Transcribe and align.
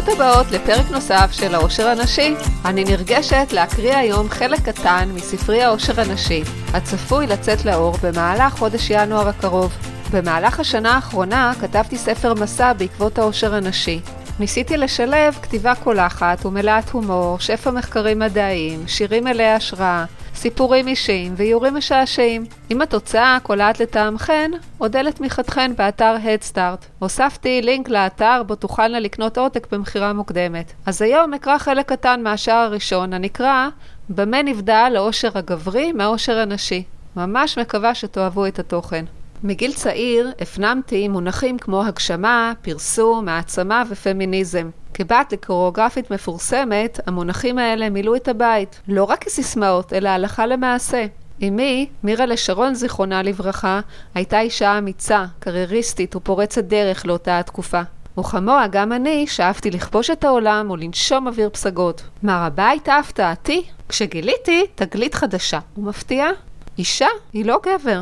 ברוכות 0.00 0.20
הבאות 0.20 0.50
לפרק 0.50 0.90
נוסף 0.90 1.28
של 1.32 1.54
העושר 1.54 1.88
הנשי. 1.88 2.34
אני 2.64 2.84
נרגשת 2.84 3.46
להקריא 3.52 3.96
היום 3.96 4.28
חלק 4.28 4.60
קטן 4.60 5.08
מספרי 5.14 5.62
העושר 5.62 6.00
הנשי, 6.00 6.42
הצפוי 6.74 7.26
לצאת 7.26 7.64
לאור 7.64 7.96
במהלך 8.02 8.58
חודש 8.58 8.90
ינואר 8.90 9.28
הקרוב. 9.28 9.72
במהלך 10.12 10.60
השנה 10.60 10.94
האחרונה 10.94 11.52
כתבתי 11.60 11.98
ספר 11.98 12.34
מסע 12.34 12.72
בעקבות 12.72 13.18
העושר 13.18 13.54
הנשי. 13.54 14.00
ניסיתי 14.38 14.76
לשלב 14.76 15.38
כתיבה 15.42 15.74
קולחת 15.74 16.46
ומלאת 16.46 16.90
הומור, 16.90 17.38
שפע 17.38 17.70
מחקרים 17.70 18.18
מדעיים, 18.18 18.88
שירים 18.88 19.24
מלאי 19.24 19.52
השראה, 19.52 20.04
סיפורים 20.40 20.88
אישיים 20.88 21.34
ואיורים 21.36 21.74
משעשעים. 21.74 22.44
אם 22.70 22.82
התוצאה 22.82 23.38
קולעת 23.42 23.80
לטעמכן, 23.80 24.50
אודה 24.80 25.02
לתמיכתכן 25.02 25.72
באתר 25.76 26.16
הדסטארט. 26.22 26.86
הוספתי 26.98 27.62
לינק 27.62 27.88
לאתר 27.88 28.42
בו 28.46 28.54
תוכלנה 28.54 29.00
לקנות 29.00 29.38
עותק 29.38 29.66
במכירה 29.72 30.12
מוקדמת. 30.12 30.72
אז 30.86 31.02
היום 31.02 31.34
אקרא 31.34 31.58
חלק 31.58 31.88
קטן 31.88 32.22
מהשער 32.22 32.56
הראשון, 32.56 33.12
הנקרא 33.12 33.68
במה 34.08 34.42
נבדל 34.42 34.92
העושר 34.96 35.30
הגברי 35.34 35.92
מהעושר 35.92 36.38
הנשי. 36.38 36.84
ממש 37.16 37.58
מקווה 37.58 37.94
שתאהבו 37.94 38.46
את 38.46 38.58
התוכן. 38.58 39.04
מגיל 39.42 39.72
צעיר 39.72 40.32
הפנמתי 40.40 41.08
מונחים 41.08 41.58
כמו 41.58 41.82
הגשמה, 41.84 42.52
פרסום, 42.62 43.28
העצמה 43.28 43.82
ופמיניזם. 43.88 44.70
כבת 44.94 45.32
לקוריאוגרפית 45.32 46.10
מפורסמת, 46.10 47.00
המונחים 47.06 47.58
האלה 47.58 47.90
מילאו 47.90 48.16
את 48.16 48.28
הבית, 48.28 48.80
לא 48.88 49.04
רק 49.04 49.24
כסיסמאות, 49.24 49.92
אלא 49.92 50.08
הלכה 50.08 50.46
למעשה. 50.46 51.06
אמי, 51.42 51.88
מירה 52.02 52.26
לשרון 52.26 52.74
זיכרונה 52.74 53.22
לברכה, 53.22 53.80
הייתה 54.14 54.40
אישה 54.40 54.78
אמיצה, 54.78 55.24
קרייריסטית 55.38 56.16
ופורצת 56.16 56.64
דרך 56.64 57.06
לאותה 57.06 57.38
התקופה. 57.38 57.80
וכמוה 58.18 58.66
גם 58.70 58.92
אני 58.92 59.26
שאפתי 59.26 59.70
לכבוש 59.70 60.10
את 60.10 60.24
העולם 60.24 60.70
ולנשום 60.70 61.26
אוויר 61.26 61.50
פסגות. 61.50 62.02
מה 62.22 62.46
רבה 62.46 62.68
הייתה 62.68 62.96
הפתעתי 62.96 63.62
כשגיליתי 63.88 64.66
תגלית 64.74 65.14
חדשה 65.14 65.58
ומפתיעה. 65.76 66.30
אישה 66.78 67.06
היא 67.32 67.44
לא 67.44 67.60
גבר. 67.66 68.00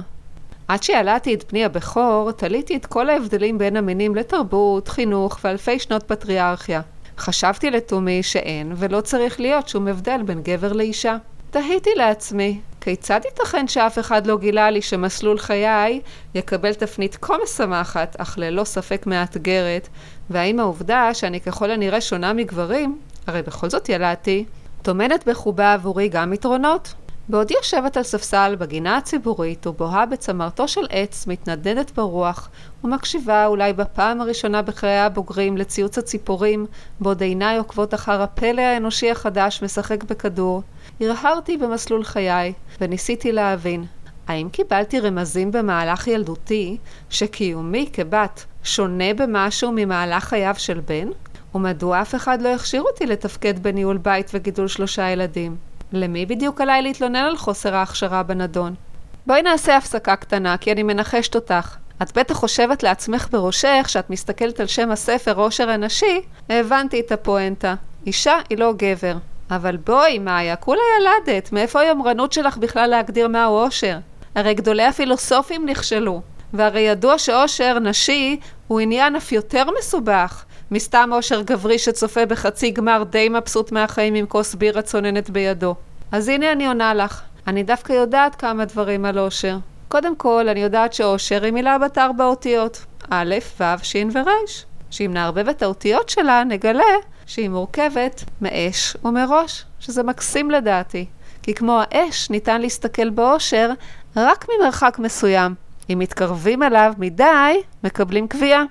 עד 0.69 0.83
שילדתי 0.83 1.35
את 1.35 1.45
בני 1.53 1.65
הבכור, 1.65 2.31
תליתי 2.33 2.77
את 2.77 2.87
כל 2.87 3.11
ההבדלים 3.11 3.59
בין 3.59 3.77
המינים 3.77 4.15
לתרבות, 4.15 4.89
חינוך 4.89 5.39
ואלפי 5.45 5.79
שנות 5.79 6.03
פטריארכיה. 6.03 6.81
חשבתי 7.19 7.71
לתומי 7.71 8.23
שאין 8.23 8.73
ולא 8.77 9.01
צריך 9.01 9.41
להיות 9.41 9.69
שום 9.69 9.89
הבדל 9.89 10.21
בין 10.25 10.43
גבר 10.43 10.73
לאישה. 10.73 11.17
תהיתי 11.51 11.91
לעצמי, 11.97 12.61
כיצד 12.81 13.21
ייתכן 13.25 13.69
שאף 13.69 13.99
אחד 13.99 14.27
לא 14.27 14.39
גילה 14.39 14.71
לי 14.71 14.83
שמסלול 14.83 15.39
חיי 15.39 16.01
יקבל 16.35 16.75
תפנית 16.75 17.19
כה 17.21 17.35
משמחת, 17.45 18.17
אך 18.19 18.39
ללא 18.39 18.65
ספק 18.65 19.07
מאתגרת, 19.07 19.89
והאם 20.31 20.61
העובדה 20.61 21.15
שאני 21.15 21.41
ככל 21.41 21.71
הנראה 21.71 22.01
שונה 22.01 22.33
מגברים, 22.33 22.99
הרי 23.27 23.43
בכל 23.43 23.71
זאת 23.71 23.89
ילדתי, 23.89 24.45
טומנת 24.83 25.29
בחובה 25.29 25.73
עבורי 25.73 26.09
גם 26.09 26.33
יתרונות? 26.33 26.95
בעודי 27.31 27.55
יושבת 27.55 27.97
על 27.97 28.03
ספסל 28.03 28.57
בגינה 28.59 28.97
הציבורית 28.97 29.67
ובוהה 29.67 30.07
בצמרתו 30.07 30.69
של 30.69 30.87
עץ, 30.91 31.27
מתנדנדת 31.27 31.91
ברוח 31.91 32.51
ומקשיבה 32.85 33.47
אולי 33.47 33.73
בפעם 33.73 34.21
הראשונה 34.21 34.63
בחיי 34.63 34.99
הבוגרים 34.99 35.57
לציוץ 35.57 35.99
הציפורים, 35.99 36.67
בעוד 37.01 37.21
עיניי 37.21 37.59
עוקבות 37.59 37.95
אחר 37.95 38.23
הפלא 38.23 38.61
האנושי 38.61 39.11
החדש 39.11 39.63
משחק 39.63 40.05
בכדור, 40.05 40.63
הרהרתי 41.01 41.57
במסלול 41.57 42.05
חיי 42.05 42.53
וניסיתי 42.81 43.33
להבין 43.33 43.85
האם 44.27 44.49
קיבלתי 44.49 45.01
רמזים 45.01 45.53
במהלך 45.53 46.07
ילדותי 46.07 46.77
שקיומי 47.11 47.91
כבת 47.93 48.45
שונה 48.65 49.15
במשהו 49.15 49.73
ממהלך 49.75 50.25
חייו 50.25 50.55
של 50.59 50.81
בן? 50.81 51.09
ומדוע 51.55 52.03
אף 52.03 52.15
אחד 52.15 52.43
לא 52.43 52.49
הכשיר 52.49 52.83
אותי 52.83 53.07
לתפקד 53.07 53.63
בניהול 53.63 53.97
בית 53.97 54.31
וגידול 54.35 54.69
שלושה 54.69 55.11
ילדים? 55.11 55.68
למי 55.93 56.27
בדיוק 56.27 56.61
עליי 56.61 56.83
להתלונן 56.83 57.17
על 57.17 57.37
חוסר 57.37 57.75
ההכשרה 57.75 58.23
בנדון? 58.23 58.75
בואי 59.27 59.43
נעשה 59.43 59.77
הפסקה 59.77 60.17
קטנה, 60.17 60.57
כי 60.57 60.73
אני 60.73 60.83
מנחשת 60.83 61.35
אותך. 61.35 61.77
את 62.03 62.19
בטח 62.19 62.35
חושבת 62.35 62.83
לעצמך 62.83 63.29
בראשך, 63.31 63.87
שאת 63.89 64.11
מסתכלת 64.11 64.61
על 64.61 64.67
שם 64.67 64.91
הספר 64.91 65.41
עושר 65.41 65.71
הנשי, 65.71 66.21
הבנתי 66.51 67.01
את 67.01 67.13
הפואנטה. 67.13 67.75
אישה 68.07 68.39
היא 68.51 68.59
לא 68.59 68.73
גבר. 68.77 69.17
אבל 69.51 69.77
בואי, 69.77 70.19
מאיה, 70.19 70.57
כולה 70.57 70.81
ילדת, 71.01 71.53
מאיפה 71.53 71.81
היומרנות 71.81 72.33
שלך 72.33 72.57
בכלל 72.57 72.91
להגדיר 72.91 73.29
מהו 73.29 73.53
עושר? 73.53 73.99
הרי 74.35 74.55
גדולי 74.55 74.85
הפילוסופים 74.85 75.69
נכשלו. 75.69 76.21
והרי 76.53 76.81
ידוע 76.81 77.19
שעושר 77.19 77.79
נשי 77.79 78.41
הוא 78.69 78.81
עניין 78.81 79.17
אף 79.17 79.33
יותר 79.33 79.65
מסובך. 79.79 80.45
מסתם 80.71 81.11
אושר 81.13 81.43
גברי 81.43 81.79
שצופה 81.79 82.27
בחצי 82.27 82.71
גמר 82.71 83.03
די 83.11 83.29
מבסוט 83.29 83.73
מהחיים 83.73 84.15
עם 84.15 84.27
כוס 84.27 84.55
בירה 84.55 84.83
צוננת 84.83 85.31
בידו. 85.31 85.75
אז 86.13 86.29
הנה 86.29 86.53
אני 86.53 86.67
עונה 86.67 86.95
לך. 86.95 87.23
אני 87.47 87.63
דווקא 87.63 87.93
יודעת 87.93 88.35
כמה 88.35 88.65
דברים 88.65 89.05
על 89.05 89.19
אושר. 89.19 89.57
קודם 89.89 90.17
כל, 90.17 90.49
אני 90.49 90.61
יודעת 90.61 90.93
שאושר 90.93 91.45
היא 91.45 91.53
מילה 91.53 91.79
בת 91.79 91.99
ארבע 91.99 92.25
אותיות. 92.25 92.85
א', 93.11 93.35
ו', 93.61 93.65
ש' 93.83 93.97
ור'. 94.15 94.31
שאם 94.91 95.11
נערבב 95.15 95.49
את 95.49 95.63
האותיות 95.63 96.09
שלה, 96.09 96.45
נגלה 96.45 96.83
שהיא 97.27 97.49
מורכבת 97.49 98.25
מאש 98.41 98.97
ומראש, 99.05 99.65
שזה 99.81 100.03
מקסים 100.03 100.51
לדעתי. 100.51 101.07
כי 101.43 101.55
כמו 101.55 101.81
האש, 101.83 102.31
ניתן 102.31 102.61
להסתכל 102.61 103.11
באושר 103.11 103.71
רק 104.17 104.47
ממרחק 104.49 104.99
מסוים. 104.99 105.55
אם 105.91 105.99
מתקרבים 105.99 106.63
אליו 106.63 106.93
מדי, 106.99 107.63
מקבלים 107.85 108.29
קביעה. 108.29 108.63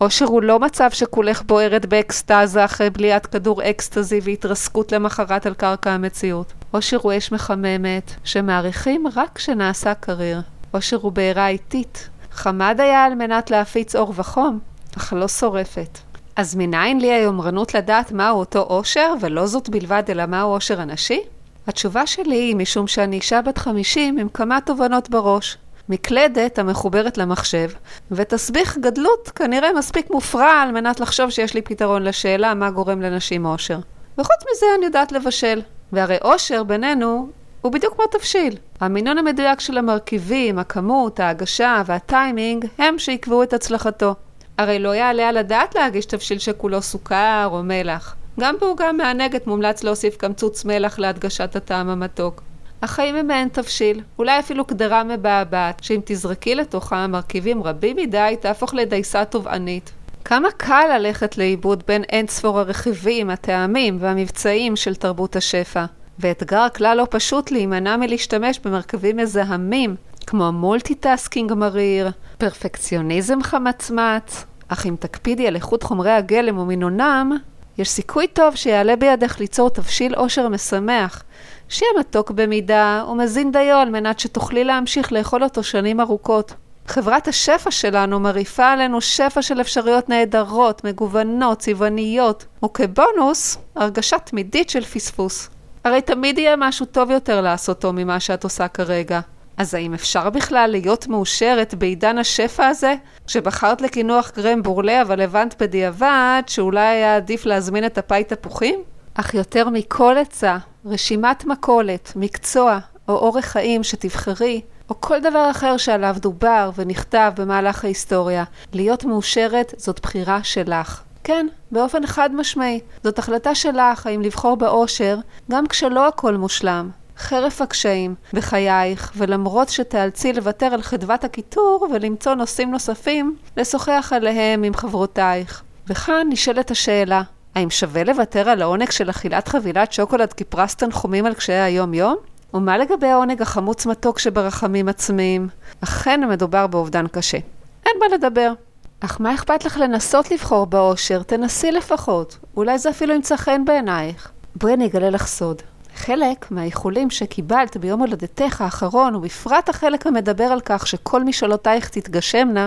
אושר 0.00 0.24
הוא 0.24 0.42
לא 0.42 0.58
מצב 0.58 0.90
שכולך 0.92 1.42
בוערת 1.42 1.86
באקסטזה 1.86 2.64
אחרי 2.64 2.90
בליעת 2.90 3.26
כדור 3.26 3.62
אקסטזי 3.62 4.20
והתרסקות 4.22 4.92
למחרת 4.92 5.46
על 5.46 5.54
קרקע 5.54 5.90
המציאות. 5.90 6.52
אושר 6.74 6.98
הוא 7.02 7.12
אש 7.18 7.32
מחממת, 7.32 8.12
שמעריכים 8.24 9.06
רק 9.16 9.30
כשנעשה 9.34 9.94
קריר. 9.94 10.40
אושר 10.74 10.96
הוא 10.96 11.12
בעירה 11.12 11.48
איטית. 11.48 12.08
חמד 12.32 12.76
היה 12.80 13.04
על 13.04 13.14
מנת 13.14 13.50
להפיץ 13.50 13.96
אור 13.96 14.12
וחום, 14.16 14.58
אך 14.96 15.12
לא 15.12 15.28
שורפת. 15.28 15.98
אז 16.36 16.54
מניין 16.54 17.00
לי 17.00 17.12
היומרנות 17.12 17.74
לדעת 17.74 18.12
מהו 18.12 18.38
אותו 18.38 18.60
אושר, 18.60 19.14
ולא 19.20 19.46
זאת 19.46 19.68
בלבד, 19.68 20.02
אלא 20.08 20.26
מהו 20.26 20.54
אושר 20.54 20.80
הנשי? 20.80 21.20
התשובה 21.66 22.06
שלי 22.06 22.36
היא 22.36 22.56
משום 22.56 22.86
שאני 22.86 23.16
אישה 23.16 23.42
בת 23.42 23.58
חמישים 23.58 24.18
עם 24.18 24.28
כמה 24.28 24.58
תובנות 24.60 25.10
בראש. 25.10 25.56
מקלדת 25.88 26.58
המחוברת 26.58 27.18
למחשב, 27.18 27.68
ותסביך 28.10 28.78
גדלות 28.78 29.28
כנראה 29.28 29.72
מספיק 29.72 30.10
מופרע 30.10 30.50
על 30.50 30.70
מנת 30.70 31.00
לחשוב 31.00 31.30
שיש 31.30 31.54
לי 31.54 31.62
פתרון 31.62 32.02
לשאלה 32.02 32.54
מה 32.54 32.70
גורם 32.70 33.02
לנשים 33.02 33.46
אושר. 33.46 33.78
וחוץ 34.18 34.44
מזה 34.52 34.66
אני 34.78 34.84
יודעת 34.84 35.12
לבשל. 35.12 35.62
והרי 35.92 36.16
אושר 36.24 36.62
בינינו 36.62 37.28
הוא 37.60 37.72
בדיוק 37.72 37.94
כמו 37.94 38.04
תבשיל. 38.06 38.56
המינון 38.80 39.18
המדויק 39.18 39.60
של 39.60 39.78
המרכיבים, 39.78 40.58
הכמות, 40.58 41.20
ההגשה 41.20 41.82
והטיימינג 41.86 42.66
הם 42.78 42.98
שיקבעו 42.98 43.42
את 43.42 43.52
הצלחתו. 43.52 44.14
הרי 44.58 44.78
לא 44.78 44.94
יעלה 44.94 45.28
על 45.28 45.36
הדעת 45.36 45.74
להגיש 45.74 46.06
תבשיל 46.06 46.38
שכולו 46.38 46.82
סוכר 46.82 47.48
או 47.52 47.62
מלח. 47.62 48.16
גם 48.40 48.56
בעוגה 48.60 48.92
מענגת 48.92 49.46
מומלץ 49.46 49.84
להוסיף 49.84 50.16
קמצוץ 50.16 50.64
מלח 50.64 50.98
להדגשת 50.98 51.56
הטעם 51.56 51.88
המתוק. 51.88 52.42
החיים 52.82 53.14
הם 53.14 53.26
מעין 53.26 53.48
תבשיל, 53.48 54.00
אולי 54.18 54.38
אפילו 54.38 54.64
קדרה 54.64 55.04
מבעבעת, 55.04 55.82
שאם 55.84 56.00
תזרקי 56.04 56.54
לתוכה 56.54 57.06
מרכיבים 57.06 57.62
רבים 57.62 57.96
מדי, 57.96 58.36
תהפוך 58.40 58.74
לדייסה 58.74 59.24
תובענית. 59.24 59.92
כמה 60.24 60.48
קל 60.56 60.98
ללכת 60.98 61.38
לאיבוד 61.38 61.82
בין 61.86 62.02
אין 62.02 62.26
ספור 62.26 62.60
הרכיבים, 62.60 63.30
הטעמים 63.30 63.96
והמבצעים 64.00 64.76
של 64.76 64.94
תרבות 64.94 65.36
השפע. 65.36 65.84
ואתגר 66.18 66.66
כלל 66.76 66.96
לא 66.96 67.06
פשוט 67.10 67.50
להימנע 67.50 67.96
מלהשתמש 67.96 68.60
במרכיבים 68.64 69.16
מזהמים, 69.16 69.96
כמו 70.26 70.52
multitasking 70.52 71.52
מריר, 71.52 72.10
פרפקציוניזם 72.38 73.42
חמצמץ, 73.42 74.44
אך 74.68 74.86
אם 74.86 74.96
תקפידי 74.98 75.46
על 75.46 75.54
איכות 75.54 75.82
חומרי 75.82 76.10
הגלם 76.10 76.58
ומינונם, 76.58 77.36
יש 77.78 77.90
סיכוי 77.90 78.26
טוב 78.26 78.56
שיעלה 78.56 78.96
בידך 78.96 79.40
ליצור 79.40 79.70
תבשיל 79.70 80.14
עושר 80.14 80.48
משמח, 80.48 81.22
שיהיה 81.68 81.92
מתוק 82.00 82.30
במידה 82.30 83.04
ומזין 83.10 83.52
דיו 83.52 83.76
על 83.76 83.90
מנת 83.90 84.20
שתוכלי 84.20 84.64
להמשיך 84.64 85.12
לאכול 85.12 85.44
אותו 85.44 85.62
שנים 85.62 86.00
ארוכות. 86.00 86.54
חברת 86.86 87.28
השפע 87.28 87.70
שלנו 87.70 88.20
מרעיפה 88.20 88.70
עלינו 88.70 89.00
שפע 89.00 89.42
של 89.42 89.60
אפשרויות 89.60 90.08
נהדרות, 90.08 90.84
מגוונות, 90.84 91.58
צבעוניות, 91.58 92.46
וכבונוס, 92.64 93.58
הרגשה 93.76 94.18
תמידית 94.18 94.70
של 94.70 94.84
פספוס. 94.84 95.50
הרי 95.84 96.00
תמיד 96.02 96.38
יהיה 96.38 96.56
משהו 96.56 96.86
טוב 96.86 97.10
יותר 97.10 97.40
לעשותו 97.40 97.92
ממה 97.92 98.20
שאת 98.20 98.44
עושה 98.44 98.68
כרגע. 98.68 99.20
אז 99.56 99.74
האם 99.74 99.94
אפשר 99.94 100.30
בכלל 100.30 100.70
להיות 100.70 101.06
מאושרת 101.06 101.74
בעידן 101.74 102.18
השפע 102.18 102.66
הזה? 102.66 102.94
כשבחרת 103.26 103.80
לקינוח 103.80 104.30
קרם 104.30 104.62
בורלה 104.62 105.02
אבל 105.02 105.20
הבנת 105.20 105.62
בדיעבד 105.62 106.42
שאולי 106.46 106.80
היה 106.80 107.16
עדיף 107.16 107.46
להזמין 107.46 107.86
את 107.86 107.98
הפאי 107.98 108.24
תפוחים? 108.24 108.80
אך 109.14 109.34
יותר 109.34 109.68
מכל 109.68 110.16
עצה, 110.18 110.58
רשימת 110.86 111.44
מכולת, 111.44 112.12
מקצוע 112.16 112.78
או 113.08 113.14
אורח 113.14 113.44
חיים 113.44 113.82
שתבחרי, 113.82 114.60
או 114.90 115.00
כל 115.00 115.20
דבר 115.20 115.50
אחר 115.50 115.76
שעליו 115.76 116.16
דובר 116.18 116.70
ונכתב 116.76 117.32
במהלך 117.36 117.84
ההיסטוריה, 117.84 118.44
להיות 118.72 119.04
מאושרת 119.04 119.74
זאת 119.76 120.00
בחירה 120.00 120.42
שלך. 120.42 121.02
כן, 121.24 121.46
באופן 121.70 122.06
חד 122.06 122.30
משמעי. 122.34 122.80
זאת 123.04 123.18
החלטה 123.18 123.54
שלך 123.54 124.06
האם 124.06 124.22
לבחור 124.22 124.56
באושר, 124.56 125.16
גם 125.50 125.66
כשלא 125.66 126.08
הכל 126.08 126.36
מושלם. 126.36 126.90
חרף 127.22 127.60
הקשיים 127.60 128.14
בחייך, 128.32 129.12
ולמרות 129.16 129.68
שתיאלצי 129.68 130.32
לוותר 130.32 130.66
על 130.66 130.82
חדוות 130.82 131.24
הקיטור 131.24 131.88
ולמצוא 131.92 132.34
נושאים 132.34 132.70
נוספים 132.70 133.36
לשוחח 133.56 134.12
עליהם 134.16 134.62
עם 134.62 134.74
חברותייך. 134.74 135.62
וכאן 135.86 136.26
נשאלת 136.30 136.70
השאלה, 136.70 137.22
האם 137.54 137.70
שווה 137.70 138.04
לוותר 138.04 138.48
על 138.48 138.62
העונג 138.62 138.90
של 138.90 139.10
אכילת 139.10 139.48
חבילת 139.48 139.92
שוקולד 139.92 140.32
כפרס 140.32 140.74
תנחומים 140.74 141.26
על 141.26 141.34
קשיי 141.34 141.54
היום-יום? 141.56 142.16
ומה 142.54 142.78
לגבי 142.78 143.06
העונג 143.06 143.42
החמוץ 143.42 143.86
מתוק 143.86 144.18
שברחמים 144.18 144.88
עצמיים? 144.88 145.48
אכן 145.80 146.28
מדובר 146.28 146.66
באובדן 146.66 147.06
קשה. 147.06 147.38
אין 147.86 147.94
מה 148.00 148.06
לדבר. 148.14 148.52
אך 149.00 149.20
מה 149.20 149.34
אכפת 149.34 149.64
לך 149.64 149.76
לנסות 149.76 150.30
לבחור 150.30 150.66
באושר? 150.66 151.22
תנסי 151.22 151.72
לפחות. 151.72 152.38
אולי 152.56 152.78
זה 152.78 152.90
אפילו 152.90 153.14
ימצא 153.14 153.36
חן 153.36 153.64
בעינייך. 153.64 154.30
בואי 154.56 154.74
אני 154.74 154.86
אגלה 154.86 155.10
לך 155.10 155.26
סוד. 155.26 155.62
חלק 156.06 156.50
מהאיחולים 156.50 157.10
שקיבלת 157.10 157.76
ביום 157.76 158.00
הולדתך 158.00 158.60
האחרון, 158.60 159.14
ובפרט 159.14 159.68
החלק 159.68 160.06
המדבר 160.06 160.44
על 160.44 160.60
כך 160.60 160.86
שכל 160.86 161.24
משאלותייך 161.24 161.88
תתגשמנה, 161.88 162.66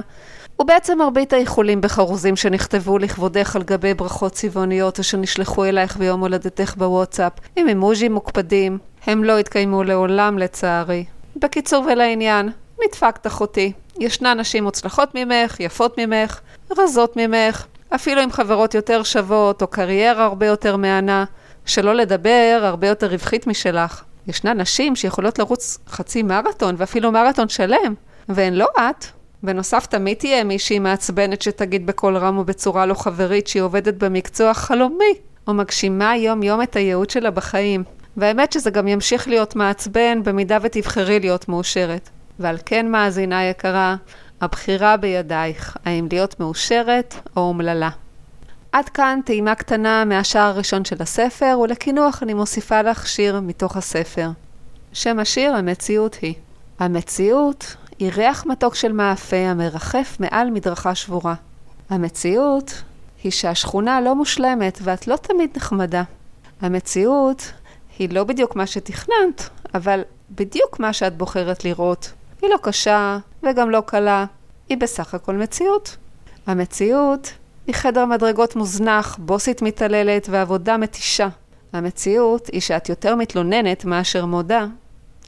הוא 0.56 0.68
בעצם 0.68 0.98
מרבית 0.98 1.34
האיחולים 1.34 1.82
בחרוזים 1.82 2.36
שנכתבו 2.36 2.98
לכבודך 2.98 3.56
על 3.56 3.64
גבי 3.64 3.94
ברכות 3.94 4.32
צבעוניות 4.32 5.00
אשר 5.00 5.18
נשלחו 5.18 5.66
אלייך 5.66 5.98
ביום 5.98 6.22
הולדתך 6.22 6.74
בוואטסאפ, 6.78 7.32
עם 7.56 7.68
אימוג'ים 7.68 8.14
מוקפדים. 8.14 8.78
הם 9.06 9.24
לא 9.24 9.40
התקיימו 9.40 9.84
לעולם 9.84 10.38
לצערי. 10.38 11.06
בקיצור 11.36 11.86
ולעניין, 11.86 12.50
נדפקת 12.86 13.28
אחותי. 13.28 13.72
ישנה 14.00 14.34
נשים 14.34 14.64
מוצלחות 14.64 15.10
ממך, 15.16 15.60
יפות 15.60 15.98
ממך, 15.98 16.40
רזות 16.78 17.18
ממך, 17.18 17.66
אפילו 17.96 18.22
עם 18.22 18.32
חברות 18.32 18.74
יותר 18.74 19.04
שוות 19.04 19.62
או 19.62 19.68
קריירה 19.68 20.26
הרבה 20.26 20.46
יותר 20.46 20.78
מהנה, 20.78 21.26
שלא 21.66 21.96
לדבר 21.96 22.60
הרבה 22.64 22.88
יותר 22.88 23.08
רווחית 23.08 23.48
משלך. 23.48 24.04
ישנה 24.28 24.54
נשים 24.54 24.96
שיכולות 24.96 25.40
לרוץ 25.40 25.78
חצי 25.88 26.24
מרתון 26.24 26.76
ואפילו 26.78 27.12
מרתון 27.12 27.50
שלם, 27.50 27.94
והן 28.30 28.54
לא 28.54 28.68
את. 28.76 29.06
בנוסף, 29.44 29.86
תמיד 29.86 30.18
תהיה 30.18 30.44
מישהי 30.44 30.80
מעצבנת 30.80 31.42
שתגיד 31.42 31.86
בקול 31.86 32.18
רם 32.18 32.38
ובצורה 32.38 32.86
לא 32.86 32.94
חברית 32.94 33.48
שהיא 33.48 33.64
עובדת 33.64 33.94
במקצוע 33.94 34.54
חלומי, 34.54 35.14
או 35.48 35.54
מגשימה 35.54 36.18
יום-יום 36.18 36.62
את 36.62 36.76
הייעוד 36.76 37.10
שלה 37.10 37.32
בחיים. 37.32 37.84
והאמת 38.18 38.52
שזה 38.52 38.70
גם 38.70 38.88
ימשיך 38.88 39.28
להיות 39.28 39.56
מעצבן 39.56 40.24
במידה 40.24 40.58
ותבחרי 40.62 41.20
להיות 41.20 41.50
מאושרת. 41.50 42.10
ועל 42.40 42.58
כן, 42.66 42.92
מאזינה 42.92 43.44
יקרה, 43.44 43.96
הבחירה 44.42 44.98
בידייך, 44.98 45.78
האם 45.86 46.08
להיות 46.12 46.40
מאושרת 46.40 47.16
או 47.36 47.42
אומללה. 47.42 47.90
עד 48.76 48.90
כאן 48.90 49.20
טעימה 49.26 49.56
קטנה 49.56 50.06
מהשער 50.06 50.42
הראשון 50.48 50.86
של 50.86 50.96
הספר, 51.00 51.60
ולקינוח 51.64 52.24
אני 52.24 52.34
מוסיפה 52.34 52.82
לך 52.82 53.08
שיר 53.08 53.40
מתוך 53.40 53.78
הספר. 53.78 54.30
שם 54.94 55.20
השיר 55.20 55.56
המציאות 55.56 56.16
היא. 56.22 56.34
המציאות 56.80 57.76
היא 58.00 58.12
ריח 58.16 58.46
מתוק 58.46 58.76
של 58.76 58.92
מאפה 58.92 59.38
המרחף 59.38 60.18
מעל 60.20 60.50
מדרכה 60.50 60.96
שבורה. 60.96 61.34
המציאות 61.90 62.84
היא 63.24 63.32
שהשכונה 63.32 64.02
לא 64.02 64.16
מושלמת 64.16 64.80
ואת 64.82 65.08
לא 65.08 65.16
תמיד 65.16 65.50
נחמדה. 65.56 66.04
המציאות 66.62 67.52
היא 68.00 68.10
לא 68.10 68.24
בדיוק 68.24 68.56
מה 68.56 68.68
שתכננת, 68.68 69.50
אבל 69.74 70.02
בדיוק 70.32 70.80
מה 70.80 70.94
שאת 70.94 71.18
בוחרת 71.18 71.66
לראות. 71.66 72.12
היא 72.42 72.50
לא 72.50 72.58
קשה 72.62 73.18
וגם 73.44 73.70
לא 73.70 73.84
קלה, 73.86 74.26
היא 74.70 74.78
בסך 74.78 75.14
הכל 75.14 75.36
מציאות. 75.36 75.98
המציאות 76.48 77.32
היא 77.68 77.76
חדר 77.76 78.06
מדרגות 78.06 78.56
מוזנח, 78.56 79.18
בוסית 79.20 79.62
מתעללת 79.62 80.28
ועבודה 80.30 80.78
מתישה. 80.78 81.28
המציאות 81.74 82.48
היא 82.48 82.62
שאת 82.62 82.90
יותר 82.90 83.16
מתלוננת 83.16 83.86
מאשר 83.86 84.26
מודה. 84.26 84.66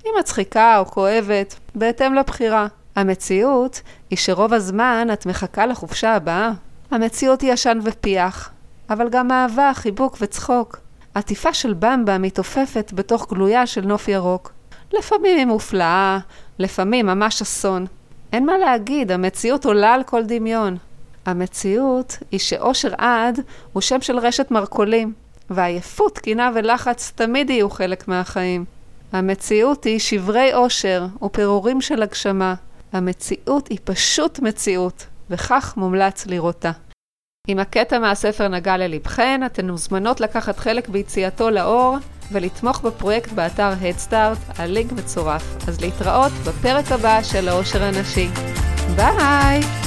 היא 0.03 0.11
מצחיקה 0.19 0.79
או 0.79 0.85
כואבת, 0.85 1.55
בהתאם 1.75 2.13
לבחירה. 2.13 2.67
המציאות 2.95 3.81
היא 4.09 4.17
שרוב 4.17 4.53
הזמן 4.53 5.07
את 5.13 5.25
מחכה 5.25 5.65
לחופשה 5.65 6.15
הבאה. 6.15 6.51
המציאות 6.91 7.41
היא 7.41 7.53
עשן 7.53 7.79
ופיח, 7.83 8.49
אבל 8.89 9.09
גם 9.09 9.31
אהבה, 9.31 9.71
חיבוק 9.73 10.17
וצחוק. 10.21 10.79
עטיפה 11.13 11.53
של 11.53 11.73
במבה 11.73 12.17
מתעופפת 12.17 12.91
בתוך 12.95 13.33
גלויה 13.33 13.65
של 13.65 13.81
נוף 13.81 14.07
ירוק. 14.07 14.51
לפעמים 14.93 15.37
היא 15.37 15.45
מופלאה, 15.45 16.19
לפעמים 16.59 17.05
ממש 17.05 17.41
אסון. 17.41 17.85
אין 18.33 18.45
מה 18.45 18.57
להגיד, 18.57 19.11
המציאות 19.11 19.65
עולה 19.65 19.93
על 19.93 20.03
כל 20.03 20.23
דמיון. 20.23 20.77
המציאות 21.27 22.17
היא 22.31 22.39
שאושר 22.39 22.93
עד 22.97 23.39
הוא 23.73 23.81
שם 23.81 24.01
של 24.01 24.19
רשת 24.19 24.51
מרכולים, 24.51 25.13
ועייפות, 25.49 26.17
קינה 26.17 26.51
ולחץ 26.55 27.11
תמיד 27.15 27.49
יהיו 27.49 27.69
חלק 27.69 28.07
מהחיים. 28.07 28.65
המציאות 29.11 29.83
היא 29.83 29.99
שברי 29.99 30.53
אושר 30.53 31.05
ופירורים 31.21 31.81
של 31.81 32.03
הגשמה. 32.03 32.53
המציאות 32.93 33.67
היא 33.67 33.77
פשוט 33.83 34.39
מציאות, 34.39 35.05
וכך 35.29 35.73
מומלץ 35.77 36.25
לראותה. 36.25 36.71
אם 37.49 37.59
הקטע 37.59 37.99
מהספר 37.99 38.47
נגע 38.47 38.77
ללבכן, 38.77 39.41
אתן 39.45 39.69
מוזמנות 39.69 40.21
לקחת 40.21 40.57
חלק 40.57 40.89
ביציאתו 40.89 41.49
לאור 41.49 41.97
ולתמוך 42.31 42.81
בפרויקט 42.81 43.31
באתר 43.31 43.73
Headstart, 43.81 44.61
הלינק 44.61 44.91
מצורף. 44.91 45.67
אז 45.67 45.81
להתראות 45.81 46.31
בפרק 46.31 46.91
הבא 46.91 47.23
של 47.23 47.47
העושר 47.47 47.83
הנשי. 47.83 48.27
ביי! 48.95 49.86